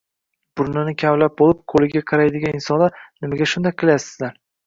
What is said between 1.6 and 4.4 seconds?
qo'liga qaraydigan insonlar, nimaga shunday qilasizlar?